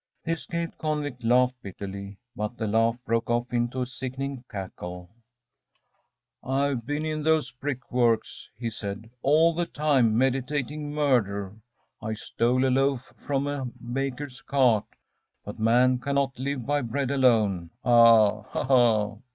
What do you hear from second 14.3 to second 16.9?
cart; but man cannot live by